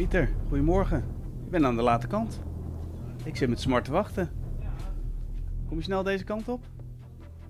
[0.00, 0.98] Pieter, goedemorgen.
[1.44, 2.40] Ik ben aan de late kant.
[3.24, 4.30] Ik zit met smart te wachten.
[5.68, 6.64] Kom je snel deze kant op?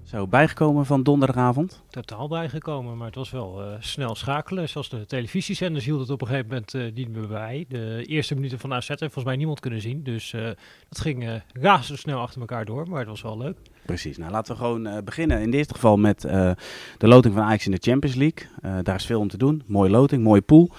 [0.02, 1.82] Zo, bijgekomen van donderdagavond?
[1.90, 4.68] Totaal bijgekomen, maar het was wel uh, snel schakelen.
[4.68, 7.64] Zoals de televisiezenders hield het op een gegeven moment uh, niet meer bij.
[7.68, 10.02] De eerste minuten van AZ heeft volgens mij niemand kunnen zien.
[10.02, 10.42] Dus uh,
[10.88, 13.56] dat ging razendsnel achter elkaar door, maar het was wel leuk.
[13.86, 15.40] Precies, nou laten we gewoon beginnen.
[15.40, 16.56] In dit geval met de
[16.98, 18.82] loting van Ajax in de Champions League.
[18.82, 19.62] daar is veel om te doen.
[19.66, 20.70] Mooie loting, mooie pool.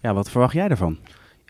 [0.00, 0.98] Ja, wat verwacht jij daarvan?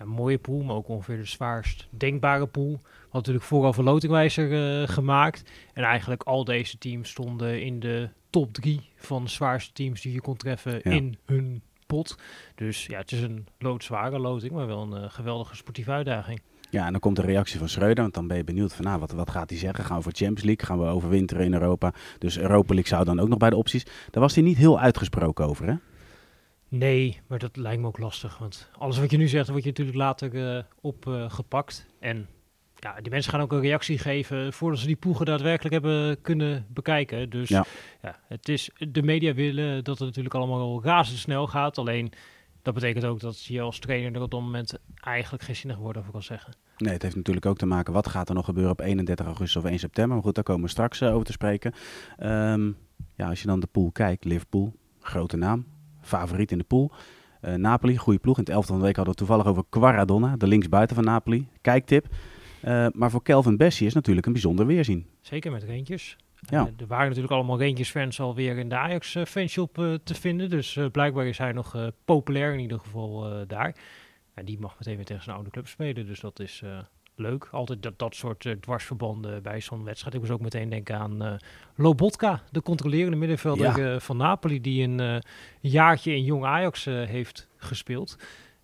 [0.00, 2.80] Ja, mooie pool, maar ook ongeveer de zwaarst denkbare pool.
[3.02, 5.50] Had natuurlijk vooral een lotingwijzer uh, gemaakt.
[5.72, 10.12] En eigenlijk al deze teams stonden in de top drie van de zwaarste teams die
[10.12, 12.18] je kon treffen in hun pot.
[12.54, 16.40] Dus ja, het is een loodzware loting, maar wel een uh, geweldige sportieve uitdaging.
[16.70, 19.00] Ja, en dan komt de reactie van Schreuder, want dan ben je benieuwd van, nou,
[19.00, 19.84] wat, wat gaat hij zeggen?
[19.84, 20.66] Gaan we voor Champions League?
[20.66, 21.92] Gaan we overwinteren in Europa?
[22.18, 23.84] Dus Europa League zou dan ook nog bij de opties.
[23.84, 25.74] Daar was hij niet heel uitgesproken over, hè?
[26.70, 28.38] Nee, maar dat lijkt me ook lastig.
[28.38, 31.86] Want alles wat je nu zegt, wordt je natuurlijk later uh, opgepakt.
[32.00, 32.28] en
[32.76, 36.66] ja, die mensen gaan ook een reactie geven voordat ze die poegen daadwerkelijk hebben kunnen
[36.68, 37.30] bekijken.
[37.30, 37.66] Dus ja.
[38.26, 41.78] het is, de media willen dat het natuurlijk allemaal razendsnel gaat.
[41.78, 42.12] Alleen
[42.62, 45.96] dat betekent ook dat je als trainer er op dat moment eigenlijk geen zinnig woord
[45.96, 46.54] over kan zeggen.
[46.76, 49.62] Nee, het heeft natuurlijk ook te maken wat gaat er nog gebeuren op 31 augustus
[49.62, 50.14] of 1 september.
[50.14, 51.72] Maar goed, daar komen we straks uh, over te spreken.
[52.22, 52.76] Um,
[53.14, 55.66] ja, als je dan de pool kijkt, Liverpool, grote naam,
[56.00, 56.92] favoriet in de pool.
[57.42, 58.36] Uh, Napoli, goede ploeg.
[58.38, 61.48] In het elfde van de week hadden we toevallig over Quaradonna, de linksbuiten van Napoli.
[61.60, 62.06] Kijktip.
[62.64, 65.06] Uh, maar voor Kelvin Bessie is natuurlijk een bijzonder weerzien.
[65.20, 66.16] Zeker met Reentjes.
[66.40, 66.60] Ja.
[66.60, 70.50] Uh, er waren natuurlijk allemaal Rangers-fans alweer in de Ajax-fanshop te vinden.
[70.50, 73.76] Dus blijkbaar is hij nog populair in ieder geval daar.
[74.34, 76.06] En die mag meteen weer tegen zijn oude club spelen.
[76.06, 76.62] Dus dat is
[77.20, 77.48] leuk.
[77.50, 80.14] Altijd dat, dat soort uh, dwarsverbanden bij zo'n wedstrijd.
[80.14, 81.32] Ik moest ook meteen denken aan uh,
[81.74, 83.94] Lobotka, de controlerende middenvelder ja.
[83.94, 85.22] uh, van Napoli, die een
[85.60, 88.16] jaartje in jong Ajax heeft gespeeld.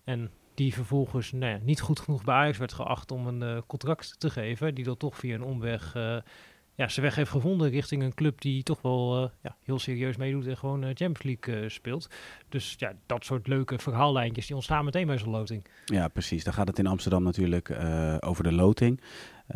[0.03, 4.19] En die vervolgens nou ja, niet goed genoeg bij Ajax werd geacht om een contract
[4.19, 4.75] te geven.
[4.75, 5.95] Die dat toch via een omweg
[6.77, 10.17] ja, zijn weg heeft gevonden richting een club die toch wel uh, ja, heel serieus
[10.17, 12.09] meedoet en gewoon uh, Champions League uh, speelt.
[12.49, 15.65] Dus ja, dat soort leuke verhaallijntjes die ontstaan meteen bij zo'n loting.
[15.85, 16.43] Ja, precies.
[16.43, 17.71] Dan gaat het in Amsterdam natuurlijk
[18.19, 19.01] over de loting.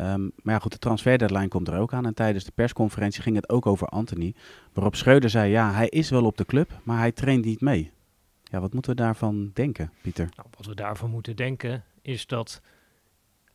[0.00, 2.06] Um, maar ja, goed, de transferdeadline komt er ook aan.
[2.06, 4.34] En tijdens de persconferentie ging het ook over Anthony.
[4.72, 7.92] Waarop Schreuder zei, ja, hij is wel op de club, maar hij traint niet mee.
[8.42, 10.28] Ja, wat moeten we daarvan denken, Pieter?
[10.36, 12.60] Nou, wat we daarvan moeten denken is dat...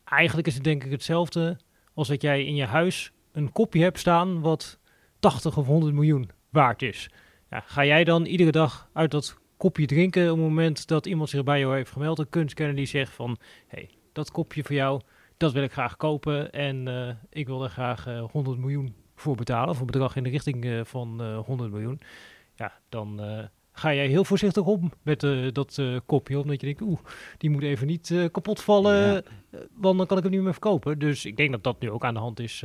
[0.04, 1.56] Eigenlijk is het denk ik hetzelfde
[1.94, 4.78] als dat jij in je huis een kopje hebt staan wat
[5.18, 7.10] 80 of 100 miljoen waard is.
[7.50, 11.28] Ja, ga jij dan iedere dag uit dat kopje drinken op het moment dat iemand
[11.28, 15.00] zich bij jou heeft gemeld, een kunstkenner die zegt van, hey, dat kopje voor jou,
[15.36, 18.94] dat wil ik graag kopen en uh, ik wil er graag uh, eh, 100 miljoen
[19.14, 22.00] voor betalen, of een bedrag in de richting uh, van 100 miljoen.
[22.54, 23.20] Ja, dan
[23.72, 25.20] ga jij heel voorzichtig om met
[25.52, 26.38] dat kopje.
[26.38, 26.98] Omdat je denkt, oeh,
[27.36, 29.24] die moet even niet kapot vallen,
[29.74, 30.98] want dan kan ik hem niet meer verkopen.
[30.98, 32.64] Dus ik denk dat dat nu ook aan de hand is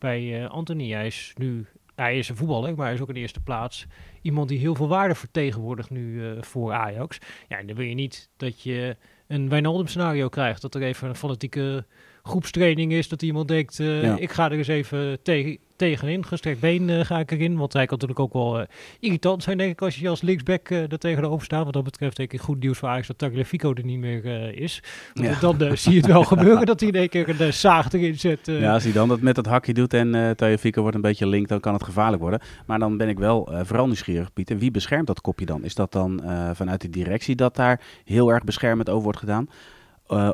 [0.00, 0.90] bij Anthony.
[0.90, 3.86] Hij is nu, hij is een voetballer, maar hij is ook in eerste plaats
[4.22, 7.18] iemand die heel veel waarde vertegenwoordigt nu voor Ajax.
[7.48, 8.96] Ja, en dan wil je niet dat je
[9.26, 11.84] een Wijnaldum scenario krijgt, dat er even een fanatieke
[12.22, 14.16] groepstraining is, dat iemand denkt, ja.
[14.18, 16.24] ik ga er eens even tegen tegenin.
[16.24, 17.56] Gestrekt been uh, ga ik erin.
[17.56, 18.66] Want hij kan natuurlijk ook wel uh,
[19.00, 21.64] irritant zijn, denk ik, als je als linksback uh, er tegenover staat.
[21.64, 24.82] Wat dat betreft denk ik goed nieuws voor Ajax dat Tagliafico er niet meer is.
[25.14, 25.38] Ja.
[25.40, 28.40] dan zie je het wel gebeuren dat hij in één keer een zaag erin zet.
[28.42, 31.26] Ja, als hij dan dat met dat hakje doet en uh, Tagliafico wordt een beetje
[31.26, 32.40] link, dan kan het gevaarlijk worden.
[32.66, 34.58] Maar dan ben ik wel vooral nieuwsgierig, Pieter.
[34.58, 35.64] Wie beschermt dat kopje dan?
[35.64, 36.22] Is dat dan
[36.54, 39.48] vanuit de directie dat daar heel erg beschermend over wordt gedaan?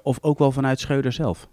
[0.03, 1.49] of ook wel vanuit Schreuder zelf?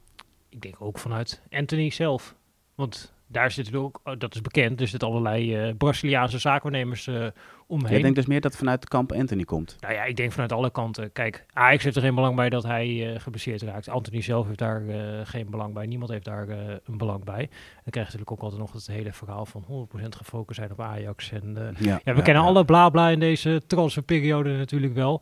[0.54, 2.36] Ik denk ook vanuit Anthony zelf.
[2.76, 7.28] Want daar zitten ook, oh, dat is bekend, er zitten allerlei uh, Braziliaanse zaakwaarnemers uh,
[7.68, 7.92] omheen.
[7.92, 9.78] Jij denkt dus meer dat het vanuit de kamp Anthony komt?
[9.80, 11.12] Nou ja, ik denk vanuit alle kanten.
[11.12, 13.90] Kijk, Ajax heeft er geen belang bij dat hij uh, geblesseerd raakt.
[13.90, 14.82] Anthony zelf heeft daar
[15.24, 15.86] geen belang bij.
[15.86, 17.50] Niemand heeft daar een belang bij.
[17.84, 20.82] Dan krijg je natuurlijk ook altijd nog het hele verhaal van 100% gefocust zijn op
[20.82, 21.32] Ajax.
[21.32, 25.22] En ja, ja, we kennen alle bla bla in deze transferperiode natuurlijk wel.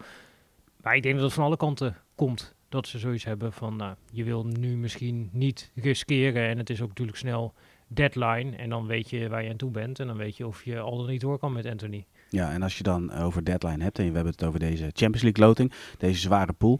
[0.82, 2.56] Maar ik denk dat het van alle kanten komt.
[2.72, 6.48] Dat ze zoiets hebben van, nou, je wil nu misschien niet riskeren.
[6.48, 7.54] En het is ook natuurlijk snel
[7.88, 8.56] deadline.
[8.56, 10.00] En dan weet je waar je aan toe bent.
[10.00, 12.06] En dan weet je of je al dan niet door kan met Anthony.
[12.30, 15.22] Ja, en als je dan over deadline hebt, en we hebben het over deze Champions
[15.22, 16.80] League loting, deze zware pool.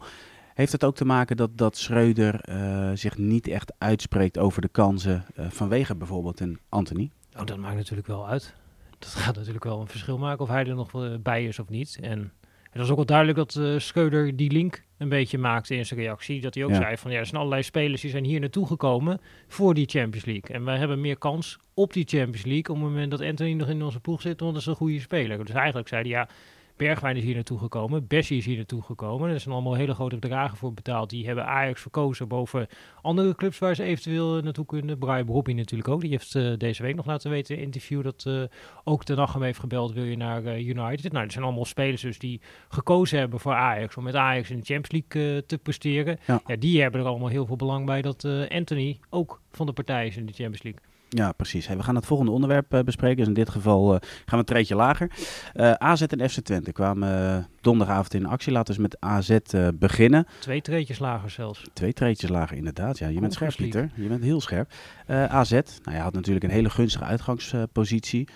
[0.54, 4.70] Heeft het ook te maken dat, dat Schreuder uh, zich niet echt uitspreekt over de
[4.70, 7.12] kansen uh, vanwege bijvoorbeeld een Anthony?
[7.38, 8.54] Oh, dat maakt natuurlijk wel uit.
[9.00, 11.98] Dat gaat natuurlijk wel een verschil maken of hij er nog bij is of niet.
[12.02, 12.32] En
[12.72, 16.00] het was ook wel duidelijk dat uh, Schreuder die link een beetje maakte in zijn
[16.00, 16.42] reactie.
[16.42, 19.22] Dat hij ook zei van ja, er zijn allerlei spelers die zijn hier naartoe gekomen
[19.48, 20.56] voor die Champions League.
[20.56, 23.68] En wij hebben meer kans op die Champions League op het moment dat Anthony nog
[23.68, 25.46] in onze ploeg zit, want dat is een goede speler.
[25.46, 26.28] Dus eigenlijk zei hij ja,
[26.76, 28.08] Bergwijn is hier naartoe gekomen.
[28.08, 29.30] Bessie is hier naartoe gekomen.
[29.30, 31.10] Er zijn allemaal hele grote bedragen voor betaald.
[31.10, 32.68] Die hebben Ajax verkozen boven
[33.02, 34.98] andere clubs waar ze eventueel naartoe kunnen.
[34.98, 36.02] Brian Robbie natuurlijk ook.
[36.02, 38.44] Die heeft uh, deze week nog laten weten in interview dat uh,
[38.84, 39.94] ook de nacht hem heeft gebeld.
[39.94, 41.12] Wil je naar uh, United?
[41.12, 43.98] Nou, er zijn allemaal spelers dus die gekozen hebben voor Ajax.
[43.98, 46.20] Om met Ajax in de Champions League te presteren.
[46.28, 46.42] Ja.
[46.48, 46.56] ja.
[46.56, 50.18] die hebben er allemaal heel veel belang bij dat Anthony ook van de partij is
[50.18, 50.91] in de Champions League.
[51.14, 51.68] Ja, precies.
[51.68, 53.18] we gaan het volgende onderwerp uh, bespreken.
[53.18, 55.12] Dus in dit geval uh, gaan we een treetje lager.
[55.54, 58.52] Uh, AZ en FC Twente kwamen donderdagavond in actie.
[58.52, 59.38] Laten we met AZ
[59.74, 60.28] beginnen.
[60.40, 61.64] Twee treetjes lager zelfs.
[61.74, 62.98] Twee treetjes lager, inderdaad.
[62.98, 63.90] Ja, je bent scherp, Pieter.
[63.96, 64.72] Je bent heel scherp.
[65.08, 68.28] AZ, nou, je had natuurlijk een hele gunstige uitgangspositie.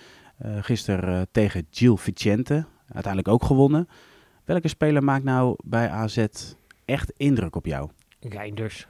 [0.60, 2.66] gisteren tegen Gil Vicente.
[2.88, 3.88] Uiteindelijk ook gewonnen.
[4.44, 6.26] Welke speler maakt nou bij AZ
[6.84, 7.90] echt indruk op jou?
[8.20, 8.86] Reinders.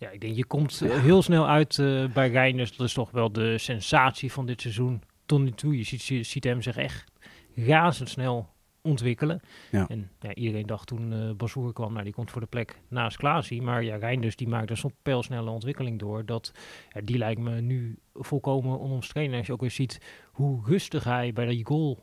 [0.00, 2.76] Ja, ik denk je komt eh, heel snel uit uh, bij Reinders.
[2.76, 5.76] Dat is toch wel de sensatie van dit seizoen tot nu toe.
[5.76, 7.10] Je ziet, je ziet hem zich echt
[7.54, 8.48] razendsnel
[8.82, 9.40] ontwikkelen.
[9.70, 9.88] Ja.
[9.88, 13.16] En ja, iedereen dacht toen uh, Bazoer kwam, nou die komt voor de plek naast
[13.16, 13.62] Klaasie.
[13.62, 16.24] Maar ja, Reinders die maakt zo'n pijlsnelle ontwikkeling door.
[16.24, 16.52] Dat
[16.92, 19.36] ja, die lijkt me nu volkomen onomstreden.
[19.36, 20.00] Als je ook weer ziet
[20.32, 21.98] hoe rustig hij bij die goal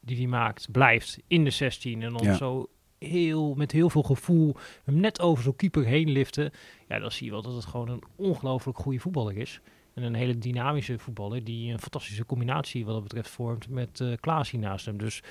[0.00, 2.02] die hij maakt blijft in de 16.
[2.02, 2.34] En dan ja.
[2.34, 2.68] zo
[2.98, 4.54] heel, met heel veel gevoel
[4.84, 6.50] hem net over zo'n keeper heen liften.
[6.88, 9.60] Ja, dan zie je wel dat het gewoon een ongelooflijk goede voetballer is.
[9.94, 14.12] En een hele dynamische voetballer die een fantastische combinatie wat dat betreft vormt met uh,
[14.20, 14.98] Klaas hier naast hem.
[14.98, 15.22] Dus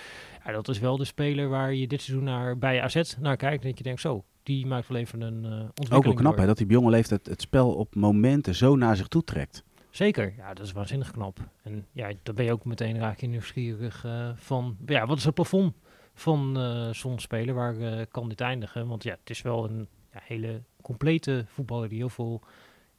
[0.46, 3.62] ja, dat is wel de speler waar je dit seizoen naar, bij AZ naar kijkt.
[3.64, 6.38] En dat je denkt, zo, die maakt wel even een uh, ontwikkeling Ook wel knap
[6.38, 9.64] hè, dat die jonge leeftijd het spel op momenten zo naar zich toe trekt.
[9.90, 11.40] Zeker, ja, dat is waanzinnig knap.
[11.64, 15.24] En ja, dan ben je ook meteen raak je nieuwsgierig uh, van, ja, wat is
[15.24, 15.74] het plafond
[16.18, 17.54] van uh, zo'n speler.
[17.54, 18.88] Waar uh, kan dit eindigen?
[18.88, 22.42] Want ja, het is wel een ja, hele complete voetballer die heel veel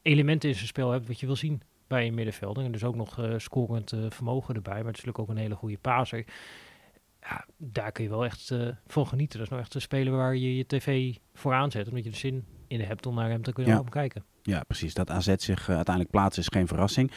[0.03, 2.65] elementen in zijn spel heeft wat je wil zien bij een middenvelder.
[2.65, 4.75] En dus ook nog uh, scorend vermogen erbij.
[4.75, 6.25] Maar het is natuurlijk ook een hele goede paser.
[7.21, 8.55] Ja, daar kun je wel echt
[8.87, 9.39] van genieten.
[9.39, 11.89] Dat is nou echt een speler waar je je tv voor aanzet.
[11.89, 13.83] Omdat je er zin in hebt om naar hem te kunnen ja.
[13.91, 14.25] kijken.
[14.43, 14.95] Ja, precies.
[14.95, 17.13] Dat AZ zich uiteindelijk plaatst is geen verrassing.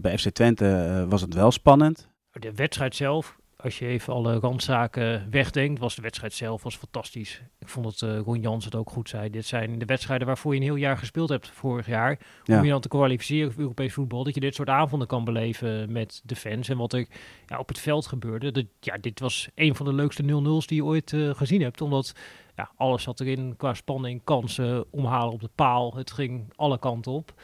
[0.00, 2.08] bij FC Twente was het wel spannend.
[2.30, 7.42] De wedstrijd zelf als je even alle randzaken wegdenkt, was de wedstrijd zelf was fantastisch.
[7.58, 9.30] Ik vond dat uh, Ron Jans het ook goed zei.
[9.30, 12.18] Dit zijn de wedstrijden waarvoor je een heel jaar gespeeld hebt vorig jaar.
[12.46, 14.24] Om je dan te kwalificeren voor Europees voetbal.
[14.24, 16.68] Dat je dit soort avonden kan beleven met de fans.
[16.68, 17.06] En wat er
[17.46, 18.50] ja, op het veld gebeurde.
[18.50, 21.80] Dat, ja, dit was een van de leukste 0-0's die je ooit uh, gezien hebt.
[21.80, 22.14] Omdat
[22.56, 25.96] ja, alles zat erin qua spanning, kansen, omhalen op de paal.
[25.96, 27.34] Het ging alle kanten op.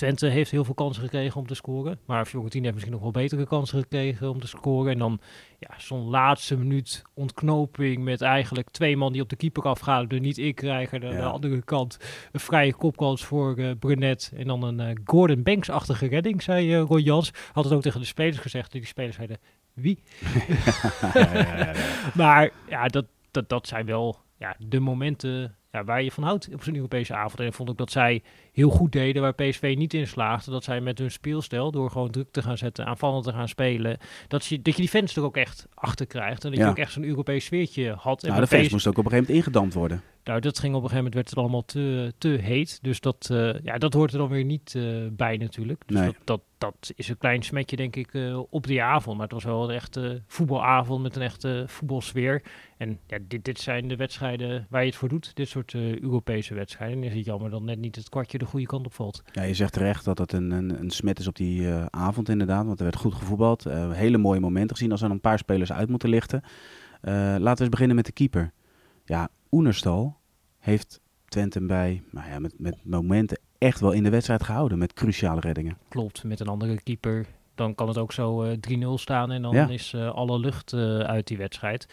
[0.00, 1.98] Twente heeft heel veel kansen gekregen om te scoren.
[2.06, 4.92] Maar Fiorentina heeft misschien nog wel betere kansen gekregen om te scoren.
[4.92, 5.20] En dan
[5.58, 10.08] ja, zo'n laatste minuut ontknoping met eigenlijk twee man die op de keeper afgaan.
[10.08, 11.04] De niet ik krijgen.
[11.04, 11.98] Aan de, andere kant
[12.32, 14.32] een vrije kopkans voor uh, Brunet.
[14.36, 17.32] En dan een uh, Gordon Banks-achtige redding, zei uh, Roy Jans.
[17.52, 18.72] Had het ook tegen de spelers gezegd.
[18.72, 19.38] Die spelers zeiden,
[19.72, 20.02] wie?
[21.14, 21.74] ja,
[22.14, 26.48] maar ja, dat, dat, dat zijn wel ja, de momenten ja, waar je van houdt
[26.52, 27.40] op zo'n Europese avond.
[27.40, 28.22] En vond ik dat zij
[28.52, 30.50] heel goed deden, waar PSV niet in slaagde.
[30.50, 33.98] Dat zij met hun speelstijl, door gewoon druk te gaan zetten, aanvallend te gaan spelen,
[34.28, 36.44] dat je, dat je die fans er ook echt achter krijgt.
[36.44, 38.22] En dat je ook echt zo'n Europees sfeertje had.
[38.22, 40.02] Nou, en de fans moest ook op een gegeven moment ingedampt worden.
[40.24, 42.78] Nou, dat ging op een gegeven moment, werd het allemaal te, te heet.
[42.82, 45.82] Dus dat, uh, ja, dat hoort er dan weer niet uh, bij natuurlijk.
[45.86, 46.06] Dus nee.
[46.06, 49.16] dat, dat, dat, is een klein smetje, denk ik, uh, op die avond.
[49.16, 52.42] Maar het was wel een echte voetbalavond met een echte voetbalsfeer.
[52.76, 55.30] En ja, dit, dit zijn de wedstrijden waar je het voor doet.
[55.34, 56.96] Dit soort Europese wedstrijden.
[56.96, 59.22] En is het jammer dat net niet het kwartje de goede kant op valt.
[59.32, 62.66] Ja, je zegt terecht dat het een, een, een smet is op die avond inderdaad.
[62.66, 63.64] Want er werd goed gevoetbald.
[63.92, 66.42] hele mooie momenten gezien als er een paar spelers uit moeten lichten.
[67.02, 68.52] laten we eens beginnen met de keeper.
[69.04, 70.16] Ja, Oenerstal
[70.58, 74.92] heeft Twente bij, nou ja, met, met momenten echt wel in de wedstrijd gehouden met
[74.92, 75.76] cruciale reddingen.
[75.88, 77.26] Klopt, met een andere keeper.
[77.54, 80.72] Dan kan het ook zo uh, eh, 3-0 staan en dan is uh, alle lucht
[80.72, 81.86] uh, uit die wedstrijd.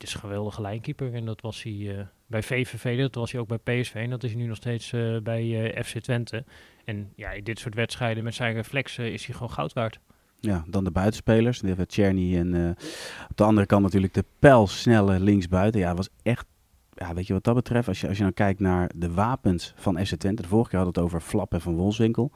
[0.00, 3.58] Het is geweldige lijnkeeper en dat was hij bij VVV, dat was hij ook bij
[3.58, 4.90] PSV en dat is hij nu nog steeds
[5.22, 6.44] bij FC Twente.
[6.84, 10.00] En ja, dit soort wedstrijden met zijn reflexen is hij gewoon goud waard.
[10.40, 11.58] Ja, dan de buitenspelers.
[11.58, 12.76] Die hebben Czerny en
[13.30, 15.80] op de andere kant natuurlijk de pijlsnelle linksbuiten.
[15.80, 16.46] Ja, was echt
[16.94, 19.72] ja, weet je wat dat betreft, als je, als je dan kijkt naar de wapens
[19.76, 20.42] van FC Twente.
[20.42, 22.30] De vorige keer hadden we het over Flap en Van Wolfswinkel.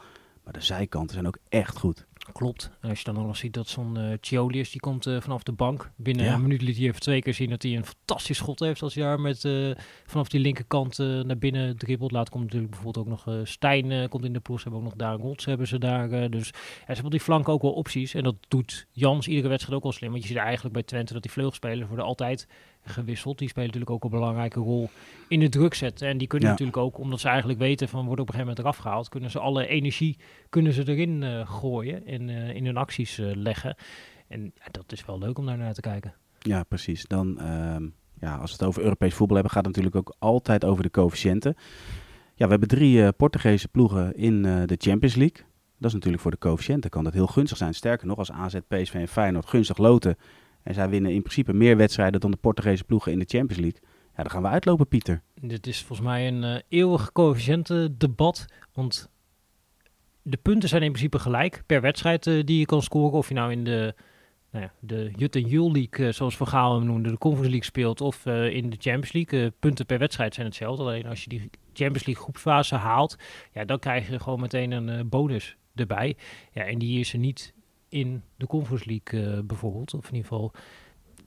[0.45, 2.07] Maar de zijkanten zijn ook echt goed.
[2.33, 2.71] Klopt.
[2.81, 5.53] En als je dan nog ziet dat zo'n uh, Chiolius, die komt uh, vanaf de
[5.53, 5.91] bank.
[5.97, 8.83] Binnen een minuut liet hij even twee keer zien dat hij een fantastisch schot heeft.
[8.83, 9.75] Als hij daar met, uh,
[10.07, 12.11] vanaf die linkerkant naar binnen dribbelt.
[12.11, 14.61] Laat komt natuurlijk bijvoorbeeld ook nog Stijn komt in de ploeg.
[14.61, 16.31] Ze hebben ook nog daar Rots hebben ze daar.
[16.31, 18.15] dus ze hebben die flank ook wel opties.
[18.15, 20.11] En dat doet Jans iedere wedstrijd ook wel slim.
[20.11, 22.49] Want je ziet eigenlijk bij Twente dat die vleugelspelers worden altijd
[22.85, 23.39] gewisseld.
[23.39, 24.91] Die spelen natuurlijk ook een belangrijke rol
[25.29, 26.09] in de druk zetten.
[26.09, 28.59] En die kunnen natuurlijk ook, omdat ze eigenlijk weten van wordt op een gegeven moment
[28.59, 30.17] eraf gehaald, kunnen ze alle energie
[30.55, 33.77] kunnen ze erin gooien en uh, in hun acties uh, leggen.
[34.29, 36.15] En ja, dat is wel leuk om daar naar te kijken.
[36.39, 37.05] Ja, precies.
[37.07, 37.89] Dan, ehm,
[38.21, 40.91] ja, als we het over Europees voetbal hebben, gaat het natuurlijk ook altijd over de
[40.91, 41.55] coëfficiënten.
[42.35, 45.45] Ja, we hebben drie uh, Portugese ploegen in de Champions League.
[45.79, 47.75] Dat is natuurlijk voor de coëfficiënten kan dat heel gunstig zijn.
[47.75, 50.17] Sterker nog, als AZ, PSV en Feyenoord gunstig loten
[50.65, 53.81] en zij winnen in principe meer wedstrijden dan de Portugese ploegen in de Champions League.
[54.17, 55.23] Ja, dan gaan we uitlopen, Pieter.
[55.41, 58.45] Dit is volgens mij een uh, eeuwig coëfficiëntendebat.
[58.73, 59.09] Want
[60.27, 63.19] de punten zijn in principe gelijk per wedstrijd uh, die je kan scoren.
[63.19, 63.95] Of je nou in de,
[64.51, 67.51] nou ja, de Jut en Jul League, uh, zoals Van Gaal hem noemde, de Conference
[67.51, 68.01] League speelt.
[68.01, 69.51] Of in de Champions League.
[69.51, 70.83] punten per wedstrijd zijn hetzelfde.
[70.83, 73.17] Alleen als je die Champions League groepsfase haalt,
[73.53, 76.17] ja, dan krijg je gewoon meteen een bonus erbij.
[76.53, 77.53] Ja, en die is er niet
[77.89, 79.95] in de Conference League bijvoorbeeld.
[79.95, 80.53] Of in ieder geval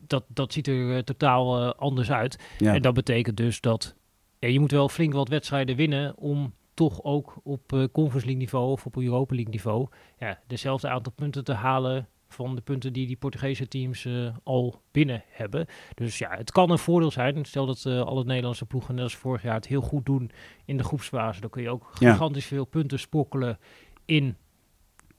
[0.07, 2.39] dat, dat ziet er totaal anders uit.
[2.57, 2.73] Ja.
[2.73, 3.95] En dat betekent dus dat
[4.39, 8.43] ja, je moet wel flink wat wedstrijden winnen om toch ook op uh, Conference League
[8.43, 12.93] niveau of op Europa League niveau ja, dezelfde aantal punten te halen van de punten
[12.93, 14.07] die die Portugese teams
[14.43, 15.65] al binnen hebben.
[15.93, 17.45] Dus ja, het kan een voordeel zijn.
[17.45, 20.31] Stel dat alle Nederlandse ploegen net als vorig jaar het heel goed doen
[20.65, 21.41] in de groepsfase.
[21.41, 23.59] Dan kun je ook gigantisch veel punten spokkelen
[24.05, 24.35] in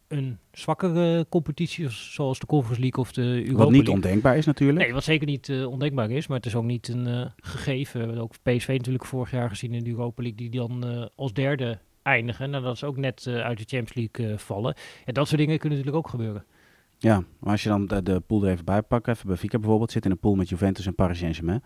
[0.08, 3.94] een zwakkere competitie zoals de Conference League of de Europa Wat niet League.
[3.94, 4.78] ondenkbaar is natuurlijk.
[4.78, 8.00] Nee, wat zeker niet uh, ondenkbaar is, maar het is ook niet een uh, gegeven.
[8.00, 11.06] We hebben ook PSV natuurlijk vorig jaar gezien in de Europa League, die dan uh,
[11.14, 12.50] als derde eindigen.
[12.50, 14.74] Nou, dat is ook net uit de Champions League vallen.
[15.04, 16.44] En dat soort dingen kunnen natuurlijk ook gebeuren.
[16.98, 19.92] Ja, maar als je dan de, de pool er even bij pakt, even Benfica bijvoorbeeld,
[19.92, 21.62] zit in een pool met Juventus en Paris Saint-Germain.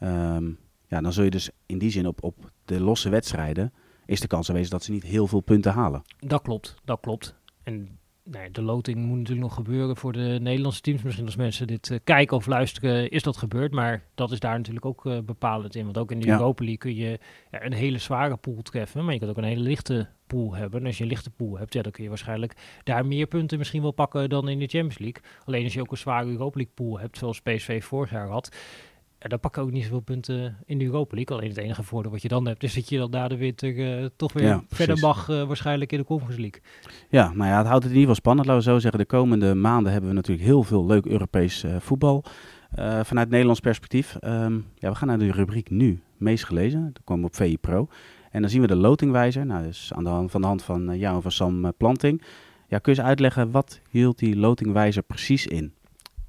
[0.00, 3.72] Um, ja, dan zul je dus in die zin op, op de losse wedstrijden,
[4.06, 6.02] is de kans aanwezig dat ze niet heel veel punten halen.
[6.18, 7.36] Dat klopt, dat klopt.
[7.64, 11.02] En nee, de loting moet natuurlijk nog gebeuren voor de Nederlandse teams.
[11.02, 13.72] Misschien als mensen dit uh, kijken of luisteren, is dat gebeurd.
[13.72, 15.84] Maar dat is daar natuurlijk ook uh, bepalend in.
[15.84, 16.32] Want ook in de ja.
[16.32, 17.18] Europa League kun je
[17.50, 19.04] ja, een hele zware pool treffen.
[19.04, 20.80] Maar je kan ook een hele lichte pool hebben.
[20.80, 23.58] En als je een lichte pool hebt, ja, dan kun je waarschijnlijk daar meer punten
[23.58, 25.22] misschien wel pakken dan in de Champions League.
[25.44, 28.56] Alleen als je ook een zware Europa League pool hebt, zoals PSV vorig jaar had.
[29.24, 31.36] Ja, dan pakken ook niet zoveel punten in de Europa League.
[31.36, 33.76] Alleen het enige voordeel wat je dan hebt, is dat je dan na de winter
[33.76, 36.60] uh, toch weer ja, verder mag, uh, waarschijnlijk in de Conference League.
[37.08, 38.46] Ja, nou ja, het houdt het in ieder geval spannend.
[38.46, 41.76] Laten we zo zeggen, de komende maanden hebben we natuurlijk heel veel leuk Europees uh,
[41.78, 42.24] voetbal.
[43.02, 44.16] vanuit Nederlands perspectief.
[44.20, 46.90] Um, ja, we gaan naar de rubriek nu, meest gelezen.
[46.92, 47.88] Dat kwam op VI Pro.
[48.30, 49.46] En dan zien we de lotingwijzer.
[49.46, 52.22] Nou, dus aan de hand, van de hand van jou en van Sam Planting.
[52.68, 55.74] Ja, kun je eens uitleggen, wat hield die lotingwijzer precies in?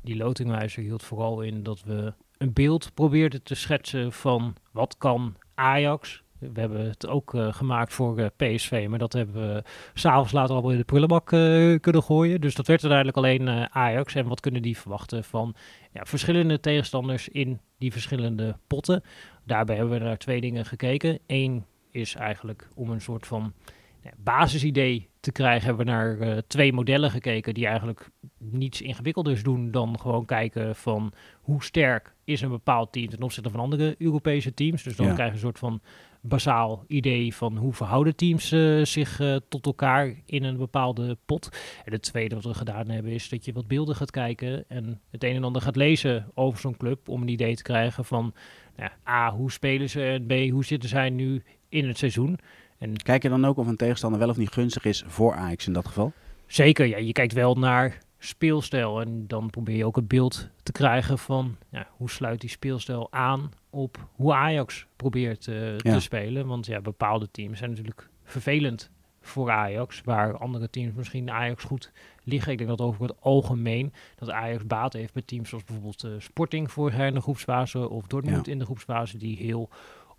[0.01, 5.35] Die lotingwijzer hield vooral in dat we een beeld probeerde te schetsen van wat kan
[5.53, 6.23] Ajax.
[6.39, 9.63] We hebben het ook uh, gemaakt voor uh, PSV, maar dat hebben we
[9.93, 12.41] s'avonds later al in de prullenbak uh, kunnen gooien.
[12.41, 14.15] Dus dat werd uiteindelijk alleen Ajax.
[14.15, 15.55] En wat kunnen die verwachten van
[15.91, 19.03] ja, verschillende tegenstanders in die verschillende potten?
[19.43, 21.19] Daarbij hebben we naar twee dingen gekeken.
[21.27, 23.53] Eén is eigenlijk om een soort van
[24.01, 29.43] ja, basisidee te krijgen, hebben we naar uh, twee modellen gekeken die eigenlijk niets ingewikkelders
[29.43, 33.95] doen dan gewoon kijken van hoe sterk is een bepaald team ten opzichte van andere
[33.97, 34.83] Europese teams.
[34.83, 35.13] Dus dan ja.
[35.13, 35.81] krijg je een soort van
[36.21, 41.49] basaal idee van hoe verhouden teams uh, zich uh, tot elkaar in een bepaalde pot.
[41.85, 45.01] En het tweede wat we gedaan hebben is dat je wat beelden gaat kijken en
[45.11, 48.33] het een en ander gaat lezen over zo'n club om een idee te krijgen van
[48.75, 52.39] nou, A, hoe spelen ze en B, hoe zitten zij nu in het seizoen.
[52.77, 55.67] En Kijk je dan ook of een tegenstander wel of niet gunstig is voor Ajax
[55.67, 56.13] in dat geval?
[56.45, 56.97] Zeker, ja.
[56.97, 61.57] Je kijkt wel naar speelstijl en dan probeer je ook het beeld te krijgen van
[61.69, 65.93] ja, hoe sluit die speelstijl aan op hoe Ajax probeert uh, ja.
[65.93, 66.47] te spelen.
[66.47, 68.91] Want ja, bepaalde teams zijn natuurlijk vervelend
[69.21, 71.91] voor Ajax, waar andere teams misschien Ajax goed
[72.23, 72.51] liggen.
[72.51, 76.11] Ik denk dat over het algemeen dat Ajax baat heeft met teams zoals bijvoorbeeld uh,
[76.17, 78.51] Sporting vorig jaar in de groepsfase of Dortmund ja.
[78.51, 79.69] in de groepsfase, die heel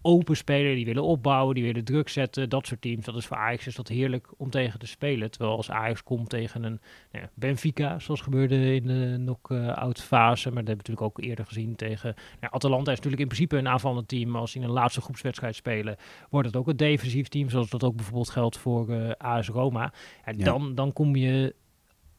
[0.06, 2.48] open spelen, die willen opbouwen, die willen druk zetten.
[2.48, 5.30] Dat soort teams, dat is voor Ajax is dat heerlijk om tegen te spelen.
[5.30, 6.80] Terwijl als Ajax komt tegen een
[7.12, 11.20] nou ja, Benfica, zoals gebeurde in de knock-out fase, maar dat hebben we natuurlijk ook
[11.20, 14.30] eerder gezien tegen nou, Atalanta is natuurlijk in principe een aanvallend team.
[14.30, 15.96] Maar als die in een laatste groepswedstrijd spelen,
[16.30, 19.92] wordt het ook een defensief team, zoals dat ook bijvoorbeeld geldt voor uh, AS Roma.
[20.24, 20.44] En ja.
[20.44, 21.54] dan, dan kom je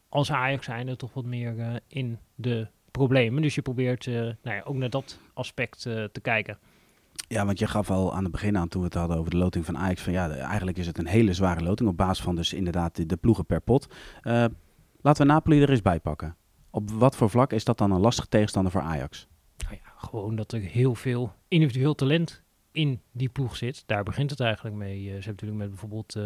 [0.08, 3.42] als Ajax zijnde toch wat meer uh, in de problemen.
[3.42, 6.58] Dus je probeert uh, nou ja, ook naar dat aspect te kijken.
[7.28, 9.36] Ja, want je gaf al aan het begin aan toen we het hadden over de
[9.36, 10.02] loting van Ajax.
[10.02, 13.16] Van ja, eigenlijk is het een hele zware loting op basis van dus inderdaad de,
[13.16, 13.86] ploegen per pot.
[14.22, 14.44] Uh,
[15.00, 16.36] laten we Napoli er eens bij pakken.
[16.70, 19.28] Op wat voor vlak is dat dan een lastige tegenstander voor Ajax?
[19.64, 22.42] Nou ja, gewoon dat er heel veel individueel talent
[22.78, 23.82] in die ploeg zit.
[23.86, 24.98] Daar begint het eigenlijk mee.
[24.98, 26.24] Uh, ze hebben natuurlijk met bijvoorbeeld uh,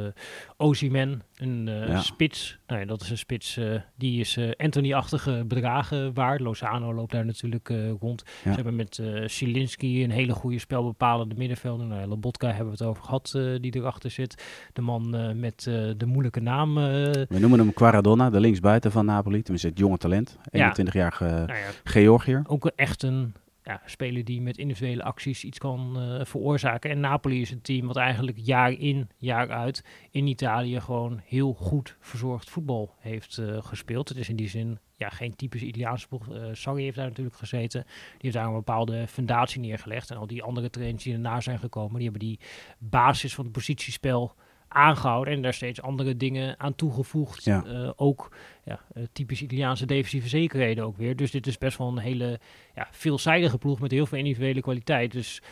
[0.56, 2.58] Ozyman, een uh, spits.
[2.66, 3.60] Nou ja, dat is een spits
[3.96, 6.40] die is Anthony-achtige bedragen waard.
[6.40, 8.22] Lozano loopt daar natuurlijk rond.
[8.42, 11.86] Ze hebben met Zielinski een hele goede spelbepalende middenvelder.
[11.86, 13.30] Nou, Lobotka hebben we het over gehad,
[13.60, 14.44] die erachter zit.
[14.72, 15.62] De man met
[15.96, 16.74] de moeilijke naam.
[16.74, 19.42] we noemen hem Quaradonna, de linksbuiten van Napoli.
[19.42, 20.36] Tenminste, het jonge talent.
[20.36, 21.44] 21-jarige ja.
[21.46, 22.42] nou Georgiër.
[22.46, 26.90] Ook echt een ja, speler die met individuele acties iets kan uh, veroorzaken.
[26.90, 31.52] En Napoli is een team wat eigenlijk jaar in, jaar uit in Italië gewoon heel
[31.52, 34.08] goed verzorgd voetbal heeft uh, gespeeld.
[34.08, 36.28] Het is in die zin ja, geen typische Italiaanse ploeg.
[36.28, 37.82] Uh, heeft daar natuurlijk gezeten.
[37.82, 40.10] Die heeft daar een bepaalde fundatie neergelegd.
[40.10, 42.40] En al die andere trainers die erna zijn gekomen, die hebben die
[42.78, 44.34] basis van het positiespel
[44.72, 47.44] aangehouden en daar steeds andere dingen aan toegevoegd.
[47.44, 47.64] Ja.
[47.66, 51.16] Uh, ook ja, uh, typisch Italiaanse defensieve zekerheden ook weer.
[51.16, 52.40] Dus dit is best wel een hele
[52.74, 55.12] ja, veelzijdige ploeg met heel veel individuele kwaliteit.
[55.12, 55.42] Dus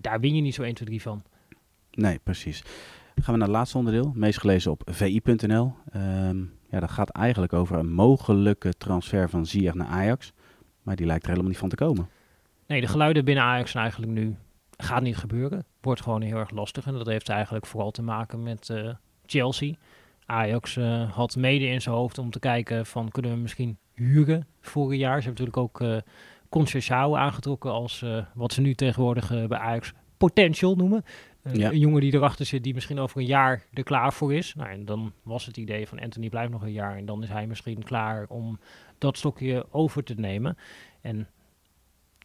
[0.00, 1.22] daar win je niet zo 1, 2, 3 van.
[1.90, 2.62] Nee, precies.
[3.14, 5.64] gaan we naar het laatste onderdeel, meest gelezen op vi.nl.
[5.64, 6.38] Um, ehm,
[6.70, 10.32] ja, dat gaat eigenlijk over een mogelijke transfer van Ziyech naar Ajax.
[10.82, 12.08] Maar die lijkt er helemaal niet van te komen.
[12.66, 14.36] Nee, de geluiden binnen Ajax zijn eigenlijk nu
[14.76, 15.64] Gaat niet gebeuren.
[15.86, 16.86] Wordt gewoon heel erg lastig.
[16.86, 18.94] En dat heeft eigenlijk vooral te maken met uh,
[19.26, 19.74] Chelsea.
[20.24, 24.46] Ajax uh, had mede in zijn hoofd om te kijken van kunnen we misschien huren
[24.60, 25.22] vorig jaar.
[25.22, 25.96] Ze hebben natuurlijk ook uh,
[26.48, 31.04] Conceição aangetrokken als wat ze nu tegenwoordig bij Ajax potential noemen.
[31.52, 31.70] Ja.
[31.70, 34.54] Een jongen die erachter zit die misschien over een jaar er klaar voor is.
[34.54, 37.28] Nou, en dan was het idee van Anthony blijft nog een jaar en dan is
[37.28, 38.58] hij misschien klaar om
[38.98, 40.56] dat stokje over te nemen.
[41.00, 41.28] En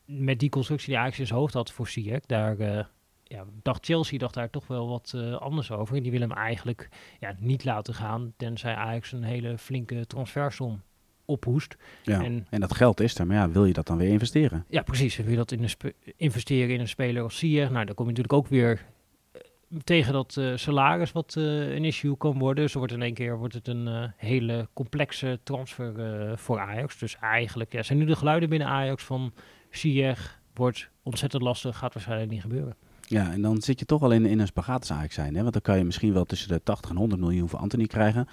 [0.05, 2.87] met die constructie die Ajax in zijn hoofd had voor Ziyech, daar
[3.31, 5.95] ja, dacht Chelsea dacht daar toch wel wat uh, anders over.
[5.95, 10.81] En die willen hem eigenlijk ja, niet laten gaan, tenzij Ajax een hele flinke transfersom
[11.25, 11.77] ophoest.
[12.03, 14.65] Ja, en, en, dat geld is er, maar ja, wil je dat dan weer investeren?
[14.69, 15.15] Ja, precies.
[15.15, 17.69] Wil je dat in een investeren in een speler als Ziyech?
[17.69, 18.85] Nou, dan kom je natuurlijk ook weer
[19.31, 19.41] eh,
[19.83, 22.63] tegen dat uh, salaris wat uh, een issue kan worden.
[22.63, 26.97] Dus wordt in één keer wordt het een hele complexe transfer voor Ajax.
[26.97, 29.33] Dus eigenlijk ja, zijn nu de geluiden binnen Ajax van
[29.69, 32.75] Ziyech wordt ontzettend lastig, gaat waarschijnlijk niet gebeuren.
[33.11, 35.35] Ja, en dan zit je toch al in, een spagaat zijn.
[35.35, 35.41] Hè?
[35.41, 38.27] Want dan kan je misschien wel tussen de 80 en 100 miljoen voor Anthony krijgen.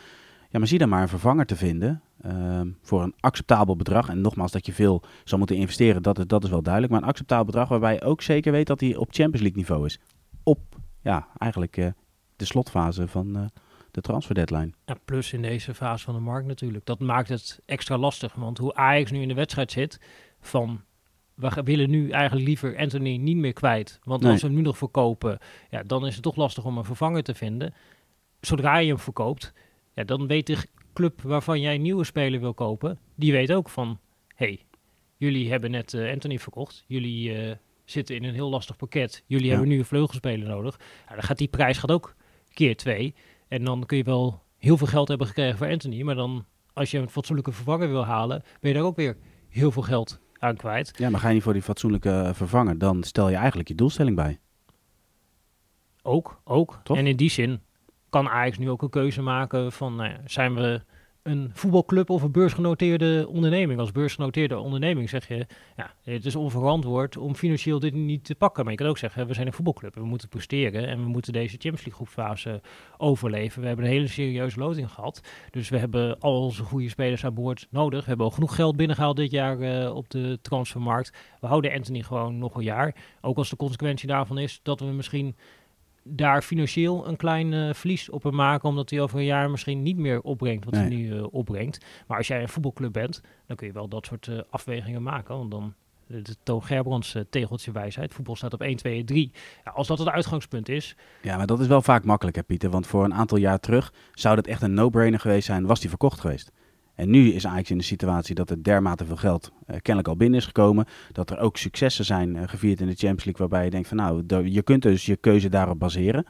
[0.51, 4.09] Ja, maar zie dan maar een vervanger te vinden ehm, voor een acceptabel bedrag.
[4.09, 6.93] En nogmaals, dat je veel zou moeten investeren, dat dat is wel duidelijk.
[6.93, 9.87] Maar een acceptabel bedrag waarbij je ook zeker weet dat hij op Champions League niveau
[9.87, 9.99] is.
[10.43, 10.61] Op,
[11.03, 11.87] ja, eigenlijk uh,
[12.37, 13.45] de slotfase van uh,
[13.91, 14.71] de transfer deadline.
[15.05, 16.87] Plus in deze fase van de markt natuurlijk.
[16.87, 18.35] Dat maakt het extra lastig.
[18.35, 20.01] Want hoe Ajax nu in de wedstrijd zit,
[20.41, 20.81] van
[21.39, 23.99] we willen nu eigenlijk liever Anthony niet meer kwijt.
[24.03, 25.39] Want als we hem nu nog verkopen,
[25.71, 27.75] ja, dan is het toch lastig om een vervanger te vinden.
[28.41, 29.53] Zodra je hem verkoopt,
[29.95, 30.57] ja, dan weet de
[30.93, 33.99] club waarvan jij een nieuwe speler wil kopen, die weet ook van,
[34.35, 34.67] hey,
[35.17, 39.51] jullie hebben net uh, Anthony verkocht, jullie uh, zitten in een heel lastig pakket, jullie
[39.51, 40.81] hebben nu een vleugelspeler nodig.
[41.09, 42.15] Ja, dan gaat die prijs gaat ook
[42.53, 43.15] keer twee.
[43.49, 46.91] En dan kun je wel heel veel geld hebben gekregen voor Anthony, maar dan als
[46.91, 49.17] je een fatsoenlijke vervanger wil halen, ben je daar ook weer
[49.49, 50.93] heel veel geld aan kwijt.
[50.97, 53.75] Ja, maar ga je niet voor die fatsoenlijke eh, vervanger, dan stel je eigenlijk je
[53.75, 54.39] doelstelling bij.
[56.03, 56.81] Ook, ook.
[56.83, 56.97] Toch?
[56.97, 57.61] En in die zin
[58.09, 60.83] kan Ajax nu ook een keuze maken van, nou ja, zijn we
[61.29, 63.81] een voetbalclub of een beursgenoteerde onderneming.
[63.81, 68.63] Als beursgenoteerde onderneming zeg je, ja, het is onverantwoord om financieel dit niet te pakken.
[68.63, 71.09] Maar je kan ook zeggen, we zijn een voetbalclub en we moeten presteren en we
[71.09, 72.61] moeten deze Champions League groepsfase
[72.97, 73.61] overleven.
[73.61, 75.21] We hebben een hele serieuze loting gehad.
[75.51, 78.01] Dus we hebben al onze goede spelers aan boord nodig.
[78.01, 81.13] We hebben al genoeg geld binnengehaald dit jaar uh, op de transfermarkt.
[81.41, 82.95] We houden Anthony gewoon nog een jaar.
[83.21, 85.37] Ook als de consequentie daarvan is dat we misschien
[86.09, 89.83] daar financieel een klein uh, verlies op hem maken, omdat hij over een jaar misschien
[89.83, 91.85] niet meer opbrengt wat hij nu uh, opbrengt.
[92.07, 95.37] Maar als jij een voetbalclub bent, dan kun je wel dat soort uh, afwegingen maken.
[95.37, 95.75] Want dan
[96.07, 98.15] de Toon Gerbrands tegeltje wijsheid.
[98.15, 99.33] Voetbal staat op 1, 2, 3.
[99.65, 100.97] Ja, als dat het uitgangspunt is.
[101.23, 102.71] Ja, maar dat is wel vaak makkelijk, hè, Pieter.
[102.71, 105.89] Want voor een aantal jaar terug zou dat echt een no-brainer geweest zijn, was die
[105.89, 106.53] verkocht geweest.
[106.99, 110.17] En nu is eigenlijk in de situatie dat er dermate veel geld uh, kennelijk al
[110.17, 110.87] binnen is gekomen.
[111.13, 113.49] Dat er ook successen zijn uh, gevierd in de Champions League.
[113.49, 116.27] Waarbij je denkt van nou, je kunt dus je keuze daarop baseren.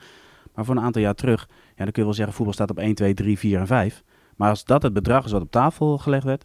[0.55, 2.79] Maar voor een aantal jaar terug, ja, dan kun je wel zeggen voetbal staat op
[2.79, 4.03] 1, 2, 3, 4 en 5.
[4.37, 6.45] Maar als dat het bedrag is wat op tafel gelegd werd,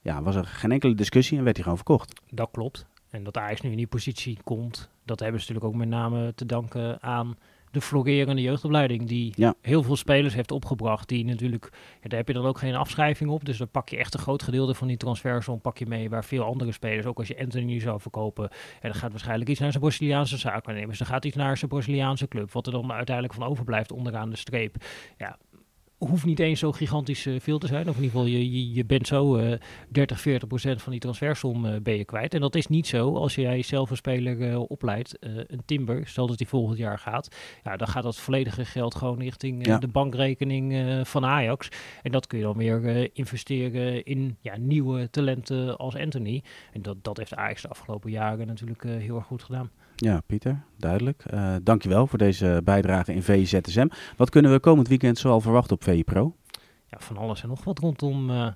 [0.00, 2.20] ja, was er geen enkele discussie en werd hij gewoon verkocht.
[2.30, 2.86] Dat klopt.
[3.10, 6.34] En dat Ajax nu in die positie komt, dat hebben ze natuurlijk ook met name
[6.34, 7.36] te danken aan
[7.70, 11.08] de florerende jeugdopleiding die heel veel spelers heeft opgebracht.
[11.08, 11.68] Die natuurlijk,
[12.02, 13.44] ja, daar heb je dan ook geen afschrijving op.
[13.44, 16.10] Dus dan pak je echt een groot gedeelte van die transfersom pak je mee.
[16.10, 19.60] Waar veel andere spelers, ook als je Anthony zou verkopen, en dan gaat waarschijnlijk iets
[19.60, 20.98] naar zijn Braziliaanse zaakwaarnemers.
[20.98, 22.52] Dan gaat iets naar zijn Braziliaanse club.
[22.52, 24.76] Wat er dan uiteindelijk van overblijft onderaan de streep.
[25.18, 25.38] Ja,
[26.08, 27.88] hoeft niet eens zo gigantisch uh, veel te zijn.
[27.88, 29.52] Of in ieder geval, je, je, je bent zo uh,
[29.88, 32.34] 30, 40 procent van die transfersom uh, ben je kwijt.
[32.34, 35.16] En dat is niet zo als jij zelf een speler opleidt.
[35.20, 37.36] een Timber, stel dat die volgend jaar gaat.
[37.64, 39.78] Ja, dan gaat dat volledige geld gewoon richting ja.
[39.78, 40.74] de bankrekening
[41.08, 41.68] van Ajax.
[42.02, 46.42] En dat kun je dan weer investeren in ja, nieuwe talenten als Anthony.
[46.72, 49.70] En dat, dat heeft Ajax de afgelopen jaren natuurlijk heel erg goed gedaan.
[50.02, 51.24] Ja, Pieter, duidelijk.
[51.34, 53.88] Uh, dankjewel voor deze bijdrage in VZSM.
[54.16, 56.36] Wat kunnen we komend weekend zoal verwachten op VI Pro?
[56.88, 58.46] Ja, van alles en nog wat rondom uh,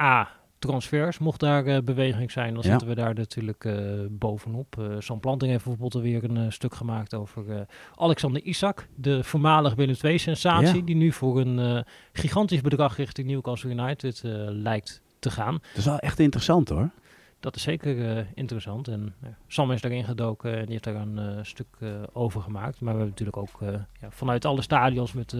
[0.00, 1.18] A, transfers.
[1.18, 2.70] Mocht daar uh, beweging zijn, dan ja.
[2.70, 3.68] zitten we daar natuurlijk
[4.10, 4.96] bovenop.
[4.98, 10.76] Sam Planting heeft bijvoorbeeld weer een stuk gemaakt over Alexander Isak, de voormalige Willem II-sensatie,
[10.76, 10.84] ja.
[10.84, 15.52] die nu voor een gigantisch bedrag richting Newcastle United lijkt te gaan.
[15.52, 16.90] Dat is wel echt interessant hoor
[17.40, 18.88] dat is zeker uh, interessant.
[18.88, 21.66] En uh, Sam is daarin gedoken en die heeft daar een uh, stuk
[22.12, 22.80] over gemaakt.
[22.80, 23.60] Maar we hebben natuurlijk ook
[24.00, 25.36] ja, vanuit alle stadions met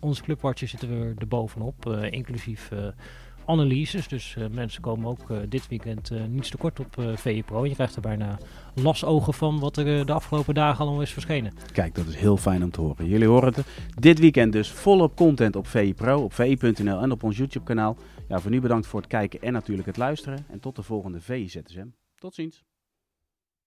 [0.00, 1.86] onze clubwatchers zitten we er bovenop.
[2.10, 2.70] inclusief
[3.44, 4.08] analyses.
[4.08, 7.66] Dus mensen komen ook dit weekend niets tekort op uh, VE Pro.
[7.66, 8.38] Je krijgt er bijna
[8.74, 11.52] lasogen van wat er de afgelopen dagen al is verschenen.
[11.72, 13.08] Kijk, dat is heel fijn om te horen.
[13.08, 13.66] Jullie horen het.
[13.98, 17.96] Dit weekend dus volop content op VE Pro, op VE.nl en op ons YouTube kanaal.
[18.30, 20.44] Ja, voor nu bedankt voor het kijken en natuurlijk het luisteren.
[20.48, 21.88] En tot de volgende VZSM.
[22.14, 22.64] Tot ziens.